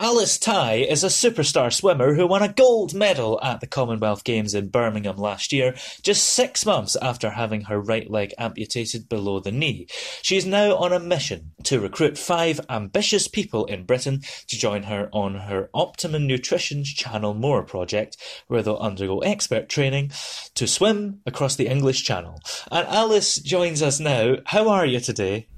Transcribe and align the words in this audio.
Alice 0.00 0.38
Tai 0.38 0.74
is 0.74 1.02
a 1.02 1.08
superstar 1.08 1.72
swimmer 1.72 2.14
who 2.14 2.24
won 2.24 2.40
a 2.40 2.52
gold 2.52 2.94
medal 2.94 3.40
at 3.42 3.60
the 3.60 3.66
Commonwealth 3.66 4.22
Games 4.22 4.54
in 4.54 4.68
Birmingham 4.68 5.16
last 5.16 5.52
year, 5.52 5.74
just 6.02 6.24
six 6.24 6.64
months 6.64 6.94
after 7.02 7.30
having 7.30 7.62
her 7.62 7.80
right 7.80 8.08
leg 8.08 8.32
amputated 8.38 9.08
below 9.08 9.40
the 9.40 9.50
knee. 9.50 9.88
She 10.22 10.36
is 10.36 10.46
now 10.46 10.76
on 10.76 10.92
a 10.92 11.00
mission 11.00 11.50
to 11.64 11.80
recruit 11.80 12.16
five 12.16 12.60
ambitious 12.70 13.26
people 13.26 13.64
in 13.64 13.86
Britain 13.86 14.20
to 14.46 14.56
join 14.56 14.84
her 14.84 15.08
on 15.12 15.34
her 15.34 15.68
Optimum 15.74 16.28
Nutrition's 16.28 16.92
Channel 16.94 17.34
More 17.34 17.64
project, 17.64 18.16
where 18.46 18.62
they'll 18.62 18.76
undergo 18.76 19.18
expert 19.18 19.68
training 19.68 20.12
to 20.54 20.68
swim 20.68 21.22
across 21.26 21.56
the 21.56 21.66
English 21.66 22.04
Channel. 22.04 22.40
And 22.70 22.86
Alice 22.86 23.34
joins 23.34 23.82
us 23.82 23.98
now. 23.98 24.36
How 24.46 24.68
are 24.68 24.86
you 24.86 25.00
today? 25.00 25.48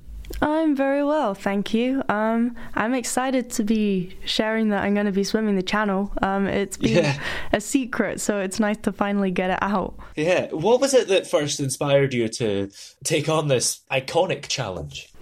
I'm 0.42 0.74
very 0.76 1.04
well, 1.04 1.34
thank 1.34 1.74
you. 1.74 2.02
Um, 2.08 2.56
I'm 2.74 2.94
excited 2.94 3.50
to 3.52 3.64
be 3.64 4.16
sharing 4.24 4.68
that 4.70 4.84
I'm 4.84 4.94
going 4.94 5.06
to 5.06 5.12
be 5.12 5.24
swimming 5.24 5.56
the 5.56 5.62
channel. 5.62 6.12
Um, 6.22 6.46
it's 6.46 6.76
been 6.76 7.04
Yeah. 7.04 7.18
a 7.52 7.60
secret, 7.60 8.20
so 8.20 8.38
it's 8.40 8.58
nice 8.60 8.76
to 8.82 8.92
finally 8.92 9.30
get 9.30 9.50
it 9.50 9.58
out. 9.60 9.94
Yeah. 10.16 10.46
What 10.52 10.80
was 10.80 10.94
it 10.94 11.08
that 11.08 11.26
first 11.26 11.60
inspired 11.60 12.14
you 12.14 12.28
to 12.28 12.70
take 13.04 13.28
on 13.28 13.48
this 13.48 13.80
iconic 13.90 14.48
challenge? 14.48 15.12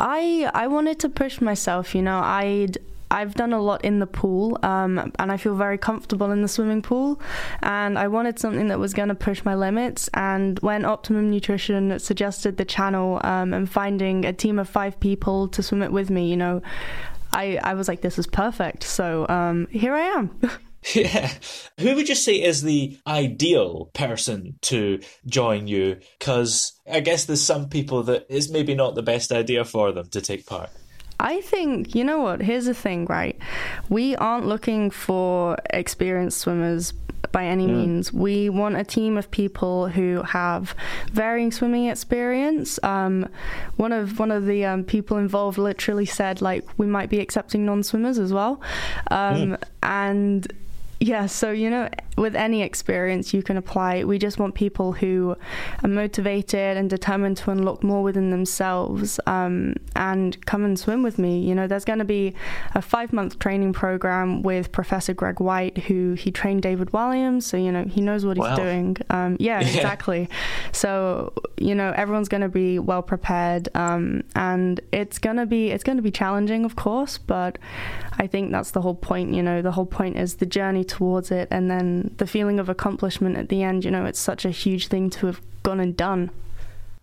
I 0.00 0.50
I 0.54 0.68
wanted 0.68 0.98
to 1.00 1.08
push 1.08 1.40
myself. 1.40 1.94
You 1.94 2.02
know, 2.02 2.18
I'd 2.18 2.78
I've 3.12 3.34
done 3.34 3.52
a 3.52 3.60
lot 3.60 3.84
in 3.84 3.98
the 3.98 4.06
pool, 4.06 4.58
um, 4.62 5.12
and 5.18 5.30
I 5.30 5.36
feel 5.36 5.54
very 5.54 5.76
comfortable 5.76 6.30
in 6.32 6.40
the 6.40 6.48
swimming 6.48 6.80
pool. 6.80 7.20
And 7.62 7.98
I 7.98 8.08
wanted 8.08 8.38
something 8.38 8.68
that 8.68 8.78
was 8.78 8.94
going 8.94 9.10
to 9.10 9.14
push 9.14 9.44
my 9.44 9.54
limits. 9.54 10.08
And 10.14 10.58
when 10.60 10.86
Optimum 10.86 11.30
Nutrition 11.30 11.98
suggested 11.98 12.56
the 12.56 12.64
channel 12.64 13.20
um, 13.22 13.52
and 13.52 13.70
finding 13.70 14.24
a 14.24 14.32
team 14.32 14.58
of 14.58 14.68
five 14.68 14.98
people 14.98 15.48
to 15.48 15.62
swim 15.62 15.82
it 15.82 15.92
with 15.92 16.08
me, 16.08 16.30
you 16.30 16.36
know, 16.38 16.62
I 17.34 17.58
I 17.62 17.74
was 17.74 17.86
like, 17.86 18.00
this 18.00 18.18
is 18.18 18.26
perfect. 18.26 18.82
So 18.82 19.26
um, 19.28 19.68
here 19.70 19.94
I 19.94 20.00
am. 20.00 20.40
Yeah. 20.94 21.30
Who 21.78 21.94
would 21.94 22.08
you 22.08 22.16
say 22.16 22.42
is 22.42 22.62
the 22.62 22.98
ideal 23.06 23.90
person 23.92 24.58
to 24.62 24.98
join 25.26 25.68
you? 25.68 25.98
Because 26.18 26.72
I 26.90 26.98
guess 26.98 27.24
there's 27.24 27.40
some 27.40 27.68
people 27.68 28.02
that 28.04 28.26
it's 28.28 28.50
maybe 28.50 28.74
not 28.74 28.96
the 28.96 29.02
best 29.02 29.30
idea 29.30 29.64
for 29.64 29.92
them 29.92 30.08
to 30.08 30.20
take 30.20 30.44
part. 30.44 30.70
I 31.22 31.40
think, 31.40 31.94
you 31.94 32.02
know 32.02 32.20
what, 32.20 32.42
here's 32.42 32.64
the 32.64 32.74
thing, 32.74 33.06
right? 33.06 33.38
We 33.88 34.16
aren't 34.16 34.46
looking 34.46 34.90
for 34.90 35.56
experienced 35.70 36.38
swimmers 36.38 36.92
by 37.30 37.44
any 37.44 37.66
means. 37.66 38.12
We 38.12 38.50
want 38.50 38.76
a 38.76 38.84
team 38.84 39.16
of 39.16 39.30
people 39.30 39.88
who 39.88 40.22
have 40.22 40.74
varying 41.12 41.52
swimming 41.52 41.86
experience. 41.86 42.78
Um, 42.82 43.28
one 43.76 43.92
of 43.92 44.18
one 44.18 44.32
of 44.32 44.46
the 44.46 44.64
um, 44.64 44.82
people 44.84 45.16
involved 45.16 45.58
literally 45.58 46.06
said, 46.06 46.42
like, 46.42 46.64
we 46.76 46.86
might 46.86 47.08
be 47.08 47.20
accepting 47.20 47.64
non-swimmers 47.64 48.18
as 48.18 48.32
well, 48.32 48.60
um, 49.10 49.56
and 49.82 50.52
yeah, 51.00 51.26
so 51.26 51.52
you 51.52 51.70
know, 51.70 51.88
with 52.18 52.36
any 52.36 52.62
experience 52.62 53.32
you 53.32 53.42
can 53.42 53.56
apply. 53.56 54.04
We 54.04 54.18
just 54.18 54.38
want 54.38 54.54
people 54.54 54.92
who 54.92 55.34
are 55.82 55.88
motivated 55.88 56.76
and 56.76 56.90
determined 56.90 57.38
to 57.38 57.50
unlock 57.50 57.82
more 57.82 58.02
within 58.02 58.30
themselves 58.30 59.18
um, 59.26 59.74
and 59.96 60.44
come 60.44 60.64
and 60.64 60.78
swim 60.78 61.02
with 61.02 61.18
me. 61.18 61.40
You 61.40 61.54
know, 61.54 61.66
there's 61.66 61.84
going 61.86 62.00
to 62.00 62.04
be 62.04 62.34
a 62.74 62.82
five 62.82 63.12
month 63.12 63.38
training 63.38 63.72
program 63.72 64.42
with 64.42 64.72
Professor 64.72 65.14
Greg 65.14 65.40
Whyte, 65.40 65.78
who 65.78 66.12
he 66.14 66.30
trained 66.30 66.62
David 66.62 66.88
Walliams, 66.90 67.44
so 67.44 67.56
you 67.56 67.72
know 67.72 67.84
he 67.84 68.00
knows 68.00 68.26
what 68.26 68.36
Wow. 68.36 68.48
he's 68.50 68.58
doing. 68.58 68.96
Um, 69.10 69.36
yeah, 69.40 69.60
Yeah. 69.60 69.66
exactly. 69.68 70.28
So 70.72 71.32
you 71.58 71.74
know, 71.74 71.92
everyone's 71.96 72.28
going 72.28 72.40
to 72.42 72.48
be 72.48 72.78
well 72.78 73.02
prepared, 73.02 73.68
um, 73.74 74.22
and 74.34 74.80
it's 74.92 75.18
going 75.18 75.36
to 75.36 75.46
be 75.46 75.70
it's 75.70 75.84
going 75.84 75.96
to 75.96 76.02
be 76.02 76.10
challenging, 76.10 76.64
of 76.64 76.76
course, 76.76 77.18
but 77.18 77.58
I 78.18 78.26
think 78.26 78.52
that's 78.52 78.72
the 78.72 78.80
whole 78.80 78.94
point. 78.94 79.32
You 79.34 79.42
know, 79.42 79.62
the 79.62 79.72
whole 79.72 79.86
point 79.86 80.18
is 80.18 80.36
the 80.36 80.46
journey 80.46 80.84
towards 80.84 81.30
it, 81.30 81.48
and 81.50 81.70
then 81.70 82.01
the 82.16 82.26
feeling 82.26 82.58
of 82.58 82.68
accomplishment 82.68 83.36
at 83.36 83.48
the 83.48 83.62
end. 83.62 83.84
You 83.84 83.90
know, 83.90 84.04
it's 84.04 84.18
such 84.18 84.44
a 84.44 84.50
huge 84.50 84.88
thing 84.88 85.10
to 85.10 85.26
have 85.26 85.40
gone 85.62 85.80
and 85.80 85.96
done. 85.96 86.30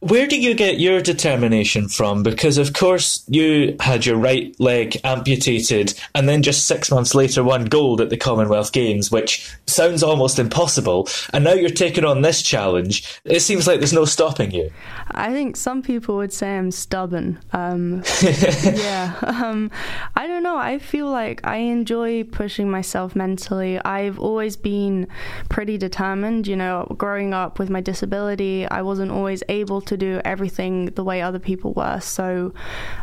Where 0.02 0.28
do 0.28 0.40
you 0.40 0.54
get 0.54 0.80
your 0.80 1.02
determination 1.02 1.90
from? 1.90 2.24
Because, 2.24 2.58
of 2.58 2.72
course, 2.72 3.22
you 3.28 3.76
had 3.82 4.06
your 4.06 4.16
right 4.16 4.58
leg 4.58 4.98
amputated 5.04 5.94
and 6.16 6.30
then 6.30 6.42
just 6.42 6.68
six 6.68 6.90
months 6.90 7.14
later 7.14 7.44
won 7.44 7.66
gold 7.66 8.00
at 8.00 8.10
the 8.10 8.16
Commonwealth 8.16 8.72
Games, 8.72 9.12
which 9.12 9.54
sounds 9.68 10.02
almost 10.02 10.40
impossible. 10.40 11.10
And 11.34 11.44
now 11.44 11.52
you're 11.52 11.70
taking 11.70 12.06
on 12.06 12.22
this 12.22 12.42
challenge. 12.42 13.20
It 13.26 13.42
seems 13.42 13.68
like 13.68 13.80
there's 13.80 13.92
no 13.92 14.06
stopping 14.06 14.52
you. 14.52 14.72
I 15.12 15.34
think 15.34 15.58
some 15.58 15.82
people 15.82 16.16
would 16.16 16.32
say 16.32 16.58
I'm 16.58 16.72
stubborn. 16.72 17.40
Um, 17.52 18.04
yeah. 18.22 19.16
Um, 19.22 19.70
I 20.16 20.28
don't 20.28 20.44
know. 20.44 20.58
I 20.58 20.80
feel 20.80 21.10
like 21.10 21.46
I 21.46 21.58
enjoy 21.58 22.24
pushing 22.24 22.72
myself 22.72 23.18
mentally. 23.18 23.80
I've 23.84 24.18
always 24.18 24.56
been 24.56 25.08
pretty 25.50 25.78
determined. 25.78 26.48
You 26.48 26.56
know, 26.56 26.88
growing 26.98 27.34
up 27.34 27.60
with 27.60 27.70
my 27.70 27.82
disability, 27.82 28.66
I 28.66 28.82
wasn't 28.82 29.12
always 29.12 29.44
able 29.50 29.82
to 29.82 29.89
do 29.98 30.22
everything 30.26 30.88
the 30.88 31.04
way 31.04 31.22
other 31.22 31.40
people 31.40 31.74
were. 31.74 32.00
So 32.00 32.54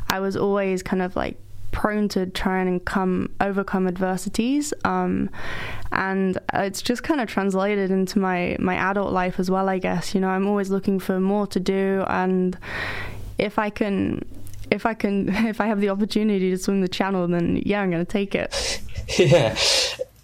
I 0.09 0.21
was 0.21 0.37
always 0.37 0.83
kind 0.83 1.03
of 1.03 1.17
like 1.17 1.37
prone 1.73 2.09
to 2.09 2.27
trying 2.27 2.69
and 2.69 2.85
come 2.85 3.31
overcome 3.41 3.87
adversities 3.87 4.73
um, 4.85 5.29
and 5.93 6.39
it's 6.55 6.81
just 6.81 7.03
kind 7.03 7.21
of 7.21 7.29
translated 7.29 7.91
into 7.91 8.19
my 8.19 8.57
my 8.59 8.75
adult 8.77 9.13
life 9.13 9.39
as 9.39 9.51
well 9.51 9.69
i 9.69 9.77
guess 9.77 10.15
you 10.15 10.21
know 10.21 10.29
i'm 10.29 10.47
always 10.47 10.71
looking 10.71 10.99
for 10.99 11.21
more 11.21 11.47
to 11.47 11.61
do 11.61 12.03
and 12.09 12.57
if 13.37 13.59
i 13.59 13.69
can 13.69 14.25
if 14.71 14.87
i 14.87 14.95
can 14.95 15.29
if 15.47 15.61
i 15.61 15.67
have 15.67 15.81
the 15.81 15.91
opportunity 15.91 16.51
to 16.51 16.57
swim 16.57 16.81
the 16.81 16.89
channel 16.89 17.27
then 17.29 17.61
yeah 17.67 17.83
i'm 17.83 17.91
going 17.91 18.05
to 18.05 18.11
take 18.11 18.35
it 18.35 18.81
Yeah. 19.19 19.57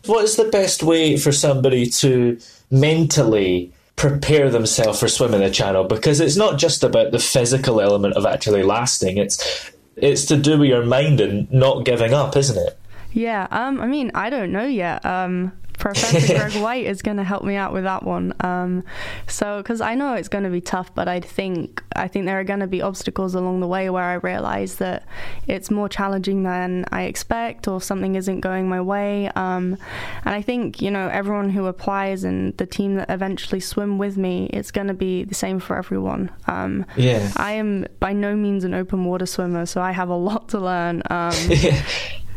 What 0.07 0.25
is 0.25 0.37
the 0.37 0.45
best 0.45 0.83
way 0.83 1.17
for 1.17 1.31
somebody 1.31 1.87
to 1.87 2.39
mentally 2.71 3.73
prepare 3.97 4.51
themselves 4.51 5.01
for 5.01 5.09
swimming 5.09 5.41
the 5.41 5.51
channel? 5.51 5.85
Because 5.85 6.21
it's 6.21 6.37
not 6.37 6.59
just 6.59 6.83
about 6.85 7.13
the 7.13 7.19
physical 7.19 7.81
element 7.81 8.15
of 8.15 8.27
actually 8.27 8.63
lasting. 8.63 9.19
It's 9.19 9.71
it's 9.97 10.25
to 10.27 10.37
do 10.37 10.59
with 10.59 10.69
your 10.69 10.85
mind 10.85 11.21
and 11.21 11.51
not 11.53 11.85
giving 11.85 12.15
up, 12.15 12.37
isn't 12.37 12.59
it? 12.59 12.79
yeah 13.15 13.47
um 13.51 13.79
i 13.81 13.87
mean 13.87 14.11
i 14.15 14.31
don't 14.31 14.51
know 14.51 14.65
yet 14.65 15.05
um 15.05 15.53
Professor 15.79 16.35
Greg 16.39 16.55
Whyte 16.63 16.87
is 16.87 17.03
going 17.03 17.17
to 17.17 17.25
help 17.25 17.45
me 17.45 17.57
out 17.57 17.73
with 17.73 17.85
that 17.85 18.03
one. 18.03 18.33
Um, 18.41 18.85
so, 19.27 19.59
because 19.59 19.81
I 19.81 19.95
know 19.95 20.15
it's 20.15 20.29
going 20.29 20.45
to 20.45 20.51
be 20.51 20.61
tough, 20.61 20.95
but 20.95 21.09
I 21.09 21.21
think 21.21 21.83
I 21.97 22.09
think 22.09 22.27
there 22.27 22.39
are 22.39 22.45
going 22.45 22.61
to 22.61 22.67
be 22.67 22.83
obstacles 22.83 23.35
along 23.35 23.61
the 23.61 23.67
way 23.67 23.91
where 23.91 24.05
I 24.05 24.15
realize 24.15 24.77
that 24.77 25.05
it's 25.47 25.71
more 25.71 25.89
challenging 25.89 26.43
than 26.43 26.85
I 26.93 27.03
expect, 27.03 27.69
or 27.69 27.81
something 27.81 28.15
isn't 28.15 28.41
going 28.41 28.69
my 28.69 28.81
way. 28.81 29.29
Um, 29.35 29.77
and 30.25 30.35
I 30.35 30.43
think 30.43 30.81
you 30.81 30.91
know 30.91 31.09
everyone 31.09 31.51
who 31.51 31.67
applies 31.67 32.25
and 32.25 32.57
the 32.57 32.67
team 32.67 32.97
that 32.97 33.11
eventually 33.11 33.61
swim 33.61 33.99
with 33.99 34.17
me, 34.17 34.47
it's 34.53 34.71
going 34.71 34.89
to 34.89 34.95
be 34.95 35.25
the 35.25 35.35
same 35.35 35.59
for 35.61 35.77
everyone. 35.77 36.31
Um, 36.47 36.87
Yeah. 36.97 37.31
I 37.37 37.53
am 37.53 37.87
by 38.01 38.13
no 38.13 38.37
means 38.37 38.65
an 38.65 38.75
open 38.75 39.05
water 39.05 39.27
swimmer, 39.27 39.67
so 39.67 39.81
I 39.81 39.93
have 39.93 40.09
a 40.09 40.17
lot 40.17 40.49
to 40.51 40.59
learn. 40.61 41.03
Um, 41.11 41.35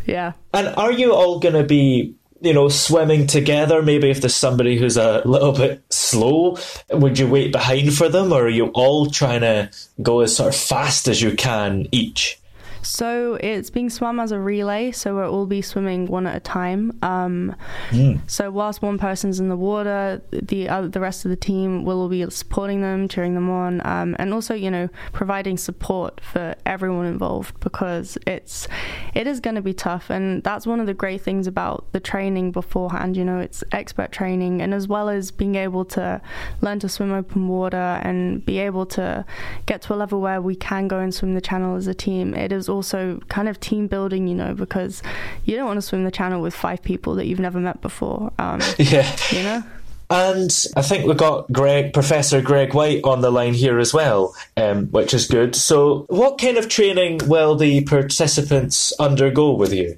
Yeah. 0.05 0.33
And 0.53 0.67
are 0.77 0.91
you 0.91 1.13
all 1.13 1.39
going 1.39 1.55
to 1.55 1.63
be, 1.63 2.13
you 2.45 2.53
know, 2.53 2.69
swimming 2.69 3.27
together? 3.27 3.81
Maybe 3.81 4.09
if 4.09 4.21
there's 4.21 4.35
somebody 4.35 4.77
who's 4.77 4.97
a 4.97 5.21
little 5.25 5.51
bit 5.51 5.83
slow, 5.89 6.57
would 6.91 7.19
you 7.19 7.27
wait 7.27 7.51
behind 7.51 7.93
for 7.93 8.09
them, 8.09 8.31
or 8.31 8.45
are 8.45 8.49
you 8.49 8.67
all 8.67 9.07
trying 9.07 9.41
to 9.41 9.69
go 10.01 10.21
as 10.21 10.35
sort 10.35 10.53
of 10.53 10.59
fast 10.59 11.07
as 11.07 11.21
you 11.21 11.35
can 11.35 11.87
each? 11.91 12.39
So 12.85 13.35
it's 13.41 13.69
being 13.69 13.89
swum 13.89 14.19
as 14.19 14.31
a 14.31 14.39
relay, 14.39 14.91
so 14.91 15.15
we'll 15.15 15.29
all 15.33 15.45
be 15.45 15.61
swimming 15.61 16.05
one 16.07 16.27
at 16.27 16.35
a 16.35 16.39
time. 16.39 16.97
Um, 17.01 17.55
Hmm. 17.89 18.15
So 18.27 18.51
whilst 18.51 18.81
one 18.81 18.97
person's 18.97 19.39
in 19.39 19.49
the 19.49 19.55
water, 19.55 20.21
the 20.31 20.69
other, 20.69 20.87
the 20.87 20.99
rest 20.99 21.25
of 21.25 21.29
the 21.29 21.35
team 21.37 21.85
will 21.85 22.01
all 22.01 22.09
be 22.09 22.27
supporting 22.29 22.81
them, 22.81 23.07
cheering 23.07 23.35
them 23.35 23.49
on, 23.49 23.85
um, 23.85 24.15
and 24.19 24.33
also 24.33 24.53
you 24.53 24.71
know 24.71 24.89
providing 25.13 25.57
support 25.57 26.19
for 26.21 26.55
everyone 26.65 27.05
involved 27.05 27.59
because 27.59 28.17
it's 28.25 28.67
it 29.13 29.27
is 29.27 29.39
going 29.39 29.55
to 29.55 29.61
be 29.61 29.73
tough, 29.73 30.09
and 30.09 30.43
that's 30.43 30.65
one 30.65 30.79
of 30.79 30.87
the 30.87 30.93
great 30.93 31.21
things 31.21 31.47
about 31.47 31.85
the 31.91 31.99
training 31.99 32.51
beforehand. 32.51 33.15
You 33.17 33.25
know, 33.25 33.39
it's 33.39 33.63
expert 33.71 34.11
training, 34.11 34.61
and 34.61 34.73
as 34.73 34.87
well 34.87 35.09
as 35.09 35.31
being 35.31 35.55
able 35.55 35.85
to 35.85 36.21
learn 36.61 36.79
to 36.79 36.89
swim 36.89 37.11
open 37.11 37.47
water 37.47 37.99
and 38.03 38.43
be 38.45 38.59
able 38.59 38.85
to 38.87 39.25
get 39.65 39.81
to 39.83 39.93
a 39.93 39.95
level 39.95 40.21
where 40.21 40.41
we 40.41 40.55
can 40.55 40.87
go 40.87 40.99
and 40.99 41.13
swim 41.13 41.33
the 41.33 41.41
channel 41.41 41.75
as 41.75 41.87
a 41.87 41.93
team. 41.93 42.33
It 42.33 42.51
is 42.51 42.67
also 42.75 43.19
kind 43.29 43.47
of 43.47 43.59
team 43.59 43.87
building, 43.87 44.27
you 44.27 44.35
know, 44.35 44.53
because 44.53 45.01
you 45.45 45.55
don't 45.55 45.65
want 45.65 45.77
to 45.77 45.81
swim 45.81 46.03
the 46.03 46.11
channel 46.11 46.41
with 46.41 46.53
five 46.53 46.83
people 46.83 47.15
that 47.15 47.25
you've 47.25 47.39
never 47.39 47.59
met 47.59 47.81
before. 47.81 48.31
Um, 48.37 48.61
Yeah. 48.77 49.15
you 49.31 49.43
know? 49.43 49.63
And 50.07 50.65
I 50.75 50.83
think 50.83 51.07
we've 51.07 51.17
got 51.17 51.51
Greg, 51.51 51.91
Professor 51.91 52.39
Greg 52.39 52.75
Whyte 52.75 53.03
on 53.03 53.21
the 53.21 53.31
line 53.31 53.55
here 53.55 53.79
as 53.79 53.91
well, 53.91 54.35
um, 54.55 54.85
which 54.87 55.15
is 55.15 55.25
good. 55.25 55.55
So, 55.55 56.05
what 56.09 56.37
kind 56.37 56.57
of 56.57 56.69
training 56.69 57.21
will 57.25 57.55
the 57.55 57.83
participants 57.85 58.93
undergo 58.99 59.53
with 59.53 59.73
you? 59.73 59.97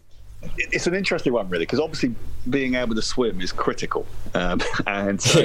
it's 0.58 0.88
an 0.88 0.94
interesting 0.96 1.34
one, 1.34 1.50
really, 1.50 1.66
because 1.66 1.80
obviously 1.80 2.16
being 2.50 2.76
able 2.76 2.96
to 2.96 3.02
swim 3.02 3.42
is 3.42 3.52
critical. 3.52 4.06
Um, 4.34 4.62
and 4.88 5.22
so, 5.22 5.44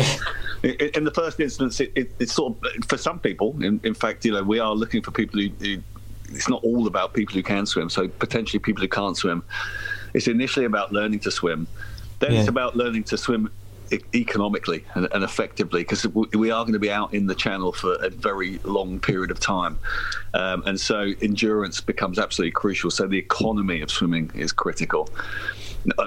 in, 0.62 0.90
in 0.94 1.05
the 1.05 1.11
first 1.11 1.40
instance, 1.40 1.81
it, 1.81 1.93
it, 1.94 2.12
it's 2.19 2.32
sort 2.32 2.55
of 2.62 2.84
for 2.88 2.96
some 2.96 3.19
people. 3.19 3.61
In, 3.62 3.81
in 3.84 3.94
fact, 3.94 4.25
you 4.25 4.32
know, 4.32 4.43
we 4.43 4.58
are 4.58 4.75
looking 4.75 5.02
for 5.02 5.11
people 5.11 5.40
who, 5.40 5.49
who. 5.61 5.82
It's 6.34 6.49
not 6.49 6.62
all 6.64 6.87
about 6.87 7.14
people 7.14 7.34
who 7.34 7.43
can 7.43 7.67
swim. 7.67 7.88
So 7.90 8.08
potentially 8.08 8.61
people 8.61 8.82
who 8.82 8.88
can't 8.88 9.17
swim. 9.17 9.43
It's 10.14 10.29
initially 10.29 10.67
about 10.67 10.93
learning 10.93 11.20
to 11.20 11.31
swim. 11.31 11.67
Then 12.19 12.34
it's 12.34 12.49
about 12.49 12.76
learning 12.76 13.05
to 13.05 13.19
swim 13.19 13.50
economically 14.14 14.84
and, 14.94 15.08
and 15.12 15.25
effectively 15.25 15.82
because 15.82 16.06
we 16.06 16.50
are 16.50 16.64
going 16.64 16.73
to 16.73 16.79
be 16.79 16.90
out 16.90 17.12
in 17.12 17.26
the 17.26 17.34
channel 17.34 17.73
for 17.73 17.94
a 17.96 18.08
very 18.08 18.58
long 18.64 18.99
period 18.99 19.31
of 19.31 19.38
time 19.38 19.79
um, 20.34 20.62
and 20.67 20.81
so 20.81 21.12
endurance 21.20 21.81
becomes 21.81 22.19
absolutely 22.19 22.52
crucial 22.52 22.90
so 22.90 23.06
the 23.06 23.19
economy 23.19 23.81
of 23.82 23.90
swimming 23.90 24.31
is 24.34 24.52
critical 24.52 25.11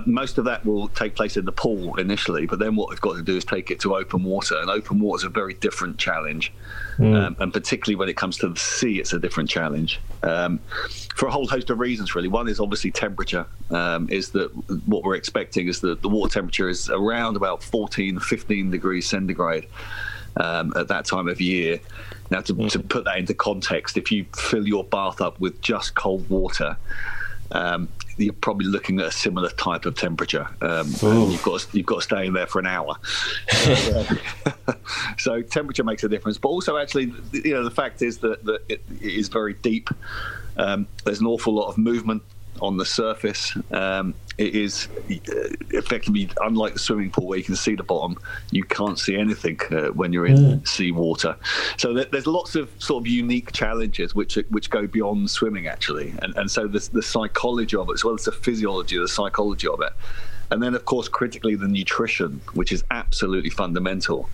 most 0.06 0.38
of 0.38 0.46
that 0.46 0.66
will 0.66 0.88
take 0.90 1.16
place 1.16 1.38
in 1.38 1.46
the 1.46 1.52
pool 1.52 1.96
initially 1.96 2.46
but 2.46 2.60
then 2.60 2.76
what 2.76 2.90
we've 2.90 3.02
got 3.02 3.16
to 3.16 3.22
do 3.22 3.36
is 3.36 3.44
take 3.44 3.72
it 3.72 3.80
to 3.80 3.96
open 3.96 4.24
water 4.24 4.56
and 4.60 4.70
open 4.70 5.00
water 5.00 5.16
is 5.16 5.24
a 5.24 5.30
very 5.30 5.54
different 5.56 5.98
challenge. 5.98 6.52
Um, 6.98 7.36
and 7.40 7.52
particularly 7.52 7.96
when 7.96 8.08
it 8.08 8.16
comes 8.16 8.38
to 8.38 8.50
the 8.50 8.60
sea 8.60 9.00
it's 9.00 9.14
a 9.14 9.20
different 9.20 9.50
challenge. 9.50 10.00
Um, 10.24 10.60
for 11.16 11.28
a 11.28 11.32
whole 11.32 11.48
host 11.48 11.70
of 11.70 11.80
reasons 11.80 12.16
really. 12.16 12.28
One 12.28 12.48
is 12.48 12.60
obviously 12.60 12.92
temperature. 12.92 13.46
Um, 13.70 14.08
is 14.10 14.30
that 14.32 14.50
what 14.86 15.04
we're 15.04 15.16
expecting 15.16 15.68
is 15.68 15.82
that 15.82 16.02
the 16.02 16.10
water 16.10 16.34
temperature 16.34 16.70
is 16.70 16.90
around 16.90 17.36
about 17.36 17.64
14 17.64 18.20
15 18.20 18.72
degrees 18.72 19.08
centigrade 19.08 19.68
um, 20.38 20.74
at 20.76 20.88
that 20.88 21.06
time 21.06 21.28
of 21.28 21.42
year. 21.42 21.80
Now 22.32 22.42
to, 22.42 22.70
to 22.70 22.80
put 22.80 23.06
that 23.06 23.18
into 23.18 23.34
context 23.34 23.98
if 23.98 24.12
you 24.12 24.26
fill 24.36 24.68
your 24.68 24.84
bath 24.84 25.22
up 25.22 25.40
with 25.40 25.62
just 25.62 25.96
cold 25.96 26.30
water 26.30 26.78
um, 27.52 27.88
you're 28.18 28.34
probably 28.34 28.68
looking 28.68 29.00
at 29.00 29.08
a 29.08 29.12
similar 29.12 29.50
type 29.50 29.86
of 29.86 29.96
temperature. 29.96 30.48
Um, 30.62 30.88
you've 30.88 31.44
got 31.44 31.60
to, 31.62 31.78
you've 31.78 31.86
got 31.86 31.96
to 31.98 32.02
stay 32.02 32.26
in 32.26 32.34
there 32.34 32.48
for 32.48 32.60
an 32.60 32.68
hour. 32.68 32.96
so, 35.18 35.36
uh, 35.36 35.42
temperature 35.50 35.84
makes 35.84 36.04
a 36.04 36.10
difference, 36.10 36.38
but 36.38 36.50
also 36.50 36.78
actually, 36.78 37.14
you 37.32 37.54
know, 37.54 37.64
the 37.64 37.72
fact 37.72 38.02
is 38.02 38.20
that, 38.20 38.44
that 38.46 38.62
it 38.70 38.82
is 39.02 39.28
very 39.28 39.54
deep. 39.54 39.90
Um, 40.58 40.88
there's 41.04 41.20
an 41.20 41.28
awful 41.28 41.54
lot 41.54 41.68
of 41.68 41.78
movement 41.78 42.24
on 42.62 42.78
the 42.78 42.86
surface. 42.86 43.56
Um, 43.72 44.14
it 44.38 44.56
is 44.56 44.88
uh, 45.10 45.50
effectively 45.72 46.30
unlike 46.42 46.74
the 46.74 46.80
swimming 46.80 47.10
pool 47.10 47.28
where 47.28 47.38
you 47.38 47.44
can 47.44 47.56
see 47.56 47.76
the 47.76 47.84
bottom. 47.84 48.18
You 48.52 48.64
can't 48.64 49.00
see 49.00 49.16
anything 49.16 49.60
uh, 49.72 49.88
when 49.88 50.12
you're 50.12 50.26
in 50.26 50.66
sea 50.66 50.92
water. 50.92 51.38
So 51.78 51.94
there, 51.94 52.06
there's 52.06 52.28
lots 52.28 52.56
of 52.56 52.70
sort 52.80 53.04
of 53.04 53.08
unique 53.08 53.52
challenges 53.54 54.14
which 54.14 54.36
which 54.50 54.70
go 54.70 54.88
beyond 54.88 55.30
swimming 55.32 55.68
actually, 55.68 56.14
and 56.22 56.36
and 56.38 56.50
so 56.52 56.68
the 56.68 56.88
the 56.92 57.02
psychology 57.02 57.78
of 57.78 57.90
it 57.90 57.94
as 57.94 58.04
well 58.04 58.16
as 58.16 58.26
the 58.26 58.32
physiology, 58.32 58.98
the 58.98 59.08
psychology 59.08 59.68
of 59.68 59.82
it. 59.82 59.94
And 60.52 60.62
then, 60.62 60.76
of 60.76 60.86
course, 60.86 61.08
critically, 61.08 61.56
the 61.56 61.68
nutrition, 61.68 62.40
which 62.54 62.72
is 62.72 62.84
absolutely 62.92 63.50
fundamental, 63.50 64.30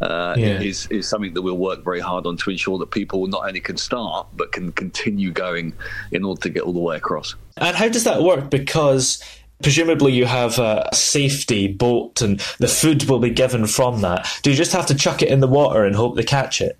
uh, 0.00 0.34
Yeah. 0.36 0.60
is 0.60 0.86
is 0.86 1.08
something 1.08 1.34
that 1.34 1.42
we'll 1.42 1.56
work 1.56 1.84
very 1.84 2.00
hard 2.00 2.26
on 2.26 2.36
to 2.38 2.50
ensure 2.50 2.78
that 2.78 2.90
people 2.90 3.28
not 3.28 3.46
only 3.46 3.60
can 3.60 3.76
start 3.76 4.26
but 4.36 4.50
can 4.50 4.72
continue 4.72 5.30
going 5.30 5.72
in 6.10 6.24
order 6.24 6.40
to 6.40 6.48
get 6.48 6.62
all 6.62 6.72
the 6.72 6.80
way 6.80 6.96
across. 6.96 7.36
And 7.58 7.76
how 7.76 7.88
does 7.88 8.02
that 8.04 8.22
work? 8.22 8.50
Because 8.50 9.22
presumably 9.62 10.12
you 10.12 10.26
have 10.26 10.58
a 10.58 10.88
safety 10.92 11.68
boat 11.68 12.20
and 12.20 12.40
the 12.58 12.68
food 12.68 13.04
will 13.08 13.18
be 13.18 13.30
given 13.30 13.66
from 13.66 14.00
that. 14.02 14.28
Do 14.42 14.50
you 14.50 14.56
just 14.56 14.72
have 14.72 14.86
to 14.86 14.94
chuck 14.94 15.22
it 15.22 15.28
in 15.28 15.40
the 15.40 15.48
water 15.48 15.84
and 15.84 15.94
hope 15.94 16.16
they 16.16 16.24
catch 16.24 16.60
it? 16.60 16.78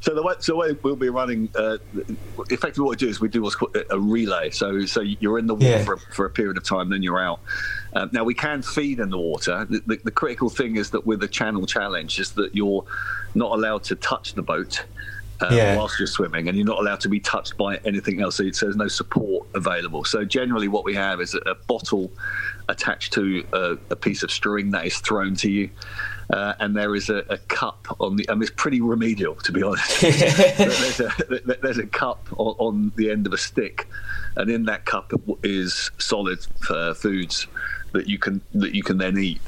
So 0.00 0.14
the 0.14 0.22
way, 0.22 0.34
so 0.38 0.52
the 0.52 0.56
way 0.58 0.72
we'll 0.82 0.94
be 0.94 1.08
running, 1.08 1.48
uh, 1.56 1.78
effectively 2.50 2.84
what 2.84 2.90
we 2.90 2.96
do 2.96 3.08
is 3.08 3.20
we 3.20 3.28
do 3.28 3.42
what's 3.42 3.56
called 3.56 3.76
a 3.90 3.98
relay. 3.98 4.50
So 4.50 4.86
so 4.86 5.00
you're 5.00 5.40
in 5.40 5.46
the 5.48 5.54
water 5.54 5.66
Yeah. 5.68 5.84
for, 5.84 5.96
for 5.96 6.24
a 6.26 6.30
period 6.30 6.56
of 6.56 6.62
time, 6.64 6.88
then 6.88 7.02
you're 7.02 7.20
out. 7.20 7.40
Um, 7.94 8.08
now 8.12 8.22
we 8.22 8.34
can 8.34 8.62
feed 8.62 9.00
in 9.00 9.10
the 9.10 9.18
water. 9.18 9.66
The, 9.68 9.82
the, 9.86 9.96
the 10.04 10.10
critical 10.12 10.50
thing 10.50 10.76
is 10.76 10.90
that 10.90 11.04
with 11.04 11.18
the 11.20 11.26
channel 11.26 11.66
challenge 11.66 12.20
is 12.20 12.30
that 12.32 12.54
you're 12.54 12.84
not 13.34 13.50
allowed 13.52 13.82
to 13.84 13.96
touch 13.96 14.34
the 14.34 14.42
boat. 14.42 14.84
Uh, 15.40 15.50
Yeah. 15.52 15.76
whilst 15.76 15.98
you're 16.00 16.08
swimming, 16.08 16.48
and 16.48 16.56
you're 16.56 16.66
not 16.66 16.80
allowed 16.80 16.98
to 17.00 17.08
be 17.08 17.20
touched 17.20 17.56
by 17.56 17.76
anything 17.84 18.20
else. 18.20 18.36
So 18.36 18.50
says 18.50 18.74
no 18.74 18.88
support 18.88 19.46
available. 19.54 20.04
So 20.04 20.24
generally, 20.24 20.66
what 20.66 20.84
we 20.84 20.94
have 20.94 21.20
is 21.20 21.34
a, 21.34 21.38
a 21.50 21.54
bottle 21.54 22.10
attached 22.68 23.12
to 23.12 23.44
a, 23.52 23.78
a 23.90 23.96
piece 23.96 24.22
of 24.24 24.30
string 24.32 24.70
that 24.72 24.84
is 24.84 24.98
thrown 24.98 25.36
to 25.36 25.48
you, 25.50 25.70
uh, 26.30 26.54
and 26.58 26.76
there 26.76 26.96
is 26.96 27.08
a, 27.08 27.24
a 27.28 27.38
cup 27.38 27.86
on 28.00 28.16
the. 28.16 28.28
I 28.28 28.34
mean, 28.34 28.42
it's 28.42 28.50
pretty 28.56 28.80
remedial, 28.80 29.36
to 29.36 29.52
be 29.52 29.62
honest. 29.62 30.00
there's, 30.00 31.00
a, 31.00 31.10
there's 31.62 31.78
a 31.78 31.86
cup 31.86 32.26
on, 32.36 32.54
on 32.58 32.92
the 32.96 33.08
end 33.10 33.26
of 33.28 33.32
a 33.32 33.38
stick, 33.38 33.86
and 34.36 34.50
in 34.50 34.64
that 34.64 34.86
cup 34.86 35.12
is 35.44 35.90
solid 35.98 36.40
uh, 36.68 36.94
foods 36.94 37.46
that 37.92 38.06
you 38.06 38.18
can 38.18 38.40
that 38.54 38.74
you 38.74 38.82
can 38.82 38.98
then 38.98 39.16
eat. 39.16 39.40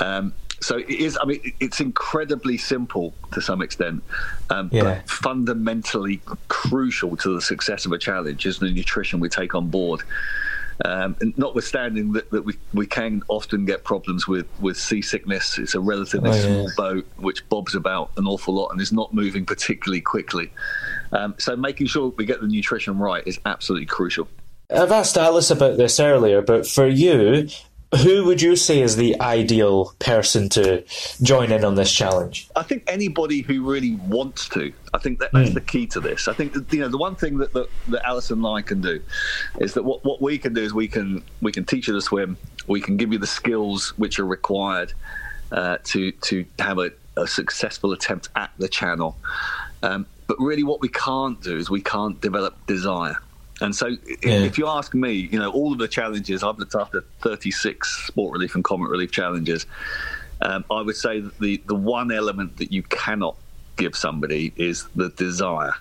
Um, 0.00 0.32
so 0.62 0.78
it 0.78 0.88
is. 0.88 1.18
I 1.20 1.26
mean, 1.26 1.40
it's 1.60 1.80
incredibly 1.80 2.56
simple 2.56 3.12
to 3.32 3.40
some 3.42 3.60
extent, 3.62 4.02
um, 4.50 4.70
Yeah. 4.72 4.82
but 4.84 5.10
fundamentally 5.10 6.20
crucial 6.48 7.16
to 7.18 7.34
the 7.34 7.42
success 7.42 7.84
of 7.84 7.92
a 7.92 7.98
challenge 7.98 8.46
is 8.46 8.58
the 8.58 8.70
nutrition 8.70 9.20
we 9.20 9.28
take 9.28 9.54
on 9.54 9.68
board. 9.68 10.02
Um, 10.84 11.14
and 11.20 11.36
notwithstanding 11.38 12.12
that, 12.12 12.30
that 12.30 12.44
we, 12.44 12.54
we 12.72 12.86
can 12.86 13.22
often 13.28 13.66
get 13.66 13.84
problems 13.84 14.26
with, 14.26 14.46
with 14.60 14.76
seasickness, 14.76 15.58
it's 15.58 15.74
a 15.74 15.80
relatively 15.80 16.30
Oh, 16.30 16.34
yeah. 16.34 16.40
small 16.42 16.70
boat 16.76 17.06
which 17.18 17.46
bobs 17.50 17.74
about 17.74 18.10
an 18.16 18.26
awful 18.26 18.54
lot 18.54 18.68
and 18.70 18.80
is 18.80 18.90
not 18.92 19.12
moving 19.14 19.44
particularly 19.44 20.00
quickly. 20.00 20.50
Um, 21.12 21.34
so 21.38 21.54
making 21.56 21.86
sure 21.88 22.08
we 22.16 22.24
get 22.24 22.40
the 22.40 22.48
nutrition 22.48 22.98
right 22.98 23.22
is 23.26 23.38
absolutely 23.44 23.86
crucial. 23.86 24.26
I've 24.74 24.90
asked 24.90 25.18
Alice 25.18 25.50
about 25.50 25.76
this 25.76 26.00
earlier, 26.00 26.40
but 26.40 26.66
for 26.66 26.86
you, 26.88 27.48
who 28.00 28.24
would 28.24 28.40
you 28.40 28.56
say 28.56 28.80
is 28.80 28.96
the 28.96 29.20
ideal 29.20 29.94
person 29.98 30.48
to 30.50 30.82
join 31.22 31.52
in 31.52 31.64
on 31.64 31.74
this 31.74 31.92
challenge? 31.92 32.48
I 32.56 32.62
think 32.62 32.84
anybody 32.86 33.42
who 33.42 33.68
really 33.70 33.96
wants 33.96 34.48
to. 34.50 34.72
I 34.94 34.98
think 34.98 35.18
that, 35.20 35.30
that's 35.32 35.52
the 35.52 35.60
key 35.60 35.86
to 35.88 36.00
this. 36.00 36.26
I 36.26 36.32
think 36.32 36.54
that, 36.54 36.72
you 36.72 36.80
know 36.80 36.88
the 36.88 36.98
one 36.98 37.16
thing 37.16 37.38
that, 37.38 37.52
that 37.52 37.68
that 37.88 38.06
Alison 38.06 38.38
and 38.38 38.46
I 38.46 38.62
can 38.62 38.80
do 38.80 39.00
is 39.60 39.74
that 39.74 39.84
what, 39.84 40.04
what 40.04 40.22
we 40.22 40.38
can 40.38 40.54
do 40.54 40.62
is 40.62 40.72
we 40.72 40.88
can 40.88 41.22
we 41.42 41.52
can 41.52 41.64
teach 41.64 41.86
you 41.88 41.94
to 41.94 42.00
swim. 42.00 42.36
We 42.66 42.80
can 42.80 42.96
give 42.96 43.12
you 43.12 43.18
the 43.18 43.26
skills 43.26 43.90
which 43.98 44.18
are 44.18 44.26
required 44.26 44.94
uh, 45.50 45.78
to 45.84 46.12
to 46.12 46.46
have 46.58 46.78
a, 46.78 46.92
a 47.16 47.26
successful 47.26 47.92
attempt 47.92 48.28
at 48.36 48.50
the 48.58 48.68
channel. 48.68 49.16
Um, 49.82 50.06
but 50.26 50.38
really, 50.40 50.62
what 50.62 50.80
we 50.80 50.88
can't 50.88 51.40
do 51.42 51.58
is 51.58 51.68
we 51.68 51.82
can't 51.82 52.18
develop 52.20 52.56
desire. 52.66 53.18
And 53.62 53.74
so, 53.74 53.86
Yeah. 53.86 54.44
if 54.44 54.58
you 54.58 54.66
ask 54.66 54.94
me, 54.94 55.12
you 55.12 55.38
know, 55.38 55.50
all 55.50 55.72
of 55.72 55.78
the 55.78 55.88
challenges 55.88 56.42
I've 56.42 56.58
looked 56.58 56.74
after 56.74 57.02
36 57.20 58.06
sport 58.06 58.32
relief 58.32 58.54
and 58.54 58.64
Comic 58.64 58.90
Relief 58.90 59.12
challenges. 59.12 59.66
Um, 60.40 60.64
I 60.70 60.82
would 60.82 60.96
say 60.96 61.20
that 61.20 61.38
the, 61.38 61.62
the 61.66 61.74
one 61.74 62.10
element 62.10 62.56
that 62.56 62.72
you 62.72 62.82
cannot 62.82 63.36
give 63.76 63.94
somebody 63.96 64.52
is 64.56 64.86
the 64.96 65.10
desire. 65.10 65.74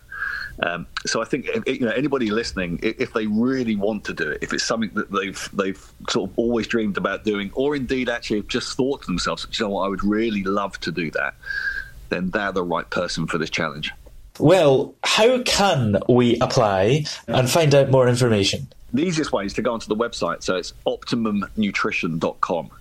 Um, 0.63 0.85
so 1.07 1.21
I 1.21 1.25
think 1.25 1.47
if, 1.47 1.79
you 1.79 1.85
know 1.87 1.91
anybody 1.91 2.29
listening, 2.29 2.79
if 2.83 3.13
they 3.13 3.25
really 3.25 3.75
want 3.75 4.03
to 4.05 4.13
do 4.13 4.29
it, 4.29 4.39
if 4.43 4.53
it's 4.53 4.63
something 4.63 4.91
that 4.93 5.11
they've 5.11 5.49
they've 5.53 5.83
sort 6.09 6.29
of 6.29 6.37
always 6.37 6.67
dreamed 6.67 6.97
about 6.97 7.23
doing, 7.23 7.49
or 7.53 7.75
indeed 7.75 8.09
actually 8.09 8.37
have 8.37 8.47
just 8.47 8.77
thought 8.77 9.01
to 9.01 9.07
themselves, 9.07 9.47
you 9.51 9.65
know 9.65 9.71
what, 9.71 9.85
I 9.85 9.87
would 9.87 10.03
really 10.03 10.43
love 10.43 10.79
to 10.81 10.91
do 10.91 11.09
that, 11.11 11.33
then 12.09 12.29
they're 12.29 12.51
the 12.51 12.63
right 12.63 12.87
person 12.89 13.25
for 13.25 13.39
this 13.39 13.49
challenge. 13.49 13.91
Well, 14.41 14.95
how 15.03 15.41
can 15.43 15.97
we 16.09 16.37
apply 16.39 17.05
and 17.27 17.49
find 17.49 17.73
out 17.75 17.89
more 17.89 18.07
information? 18.07 18.67
the 18.93 19.03
easiest 19.03 19.31
way 19.31 19.45
is 19.45 19.53
to 19.53 19.61
go 19.61 19.73
onto 19.73 19.87
the 19.87 19.95
website. 19.95 20.43
So 20.43 20.55
it's 20.55 20.73
optimumnutrition.com. 20.85 22.71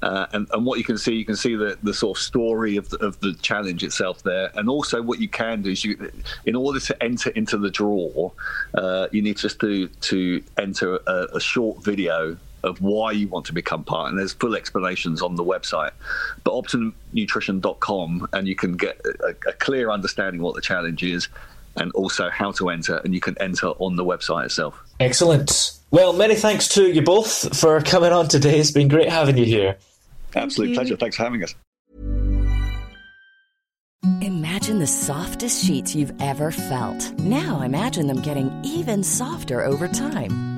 Uh, 0.00 0.26
and, 0.32 0.48
and 0.52 0.64
what 0.64 0.78
you 0.78 0.84
can 0.84 0.96
see, 0.96 1.14
you 1.14 1.24
can 1.24 1.34
see 1.34 1.56
the, 1.56 1.76
the 1.82 1.92
sort 1.92 2.16
of 2.16 2.22
story 2.22 2.76
of 2.76 2.88
the, 2.90 2.98
of 2.98 3.18
the 3.20 3.34
challenge 3.42 3.82
itself 3.82 4.22
there. 4.22 4.50
And 4.54 4.68
also, 4.68 5.02
what 5.02 5.18
you 5.20 5.28
can 5.28 5.62
do 5.62 5.70
is, 5.70 5.84
you, 5.84 6.10
in 6.46 6.54
order 6.54 6.78
to 6.78 7.02
enter 7.02 7.30
into 7.30 7.58
the 7.58 7.70
draw, 7.70 8.30
uh, 8.74 9.08
you 9.10 9.22
need 9.22 9.38
just 9.38 9.60
to, 9.60 9.88
to 9.88 10.42
enter 10.56 11.00
a, 11.06 11.26
a 11.34 11.40
short 11.40 11.82
video 11.82 12.36
of 12.62 12.80
why 12.80 13.12
you 13.12 13.28
want 13.28 13.46
to 13.46 13.52
become 13.52 13.84
part. 13.84 14.10
And 14.10 14.18
there's 14.18 14.32
full 14.32 14.54
explanations 14.54 15.22
on 15.22 15.36
the 15.36 15.44
website. 15.44 15.92
But 16.44 16.52
optimumnutrition.com, 16.54 18.28
and 18.32 18.48
you 18.48 18.54
can 18.54 18.76
get 18.76 19.00
a, 19.04 19.34
a 19.48 19.52
clear 19.54 19.90
understanding 19.90 20.42
what 20.42 20.54
the 20.54 20.60
challenge 20.60 21.02
is 21.02 21.28
and 21.76 21.92
also 21.92 22.28
how 22.28 22.52
to 22.52 22.70
enter. 22.70 22.96
And 22.98 23.14
you 23.14 23.20
can 23.20 23.36
enter 23.40 23.68
on 23.68 23.96
the 23.96 24.04
website 24.04 24.46
itself. 24.46 24.82
Excellent. 25.00 25.72
Well, 25.90 26.12
many 26.12 26.34
thanks 26.34 26.68
to 26.70 26.90
you 26.90 27.02
both 27.02 27.58
for 27.58 27.80
coming 27.80 28.12
on 28.12 28.28
today. 28.28 28.58
It's 28.58 28.70
been 28.70 28.88
great 28.88 29.08
having 29.08 29.38
you 29.38 29.44
here. 29.44 29.76
Absolute 30.34 30.74
pleasure. 30.74 30.96
Thanks 30.96 31.16
for 31.16 31.24
having 31.24 31.42
us. 31.42 31.54
Imagine 34.20 34.78
the 34.78 34.86
softest 34.86 35.64
sheets 35.64 35.94
you've 35.94 36.12
ever 36.20 36.50
felt. 36.50 37.12
Now 37.18 37.62
imagine 37.62 38.06
them 38.06 38.22
getting 38.22 38.52
even 38.64 39.02
softer 39.02 39.64
over 39.64 39.88
time. 39.88 40.57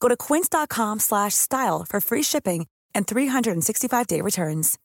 Go 0.00 0.08
to 0.08 0.16
quince.com 0.16 0.98
slash 0.98 1.34
style 1.34 1.84
for 1.88 2.00
free 2.00 2.22
shipping 2.22 2.66
and 2.94 3.06
365-day 3.06 4.20
returns. 4.22 4.78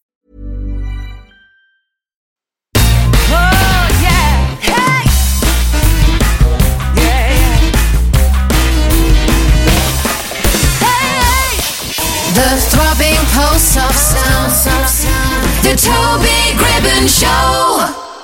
Oh, 2.77 3.87
yeah. 4.01 4.55
Hey! 4.61 5.03
Yeah, 7.01 7.33
yeah. 7.33 7.71
Hey! 10.83 11.57
The 12.35 12.49
throbbing 12.69 13.21
pulse 13.33 13.77
of 13.77 13.95
sound. 13.95 14.51
The 15.63 15.75
Toby 15.81 16.53
Gribbon 16.59 17.07
Show. 17.09 18.14